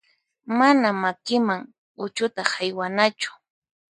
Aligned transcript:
Mana 0.59 0.87
makiman 1.01 1.61
uchuta 2.05 2.41
haywanachu. 2.51 3.31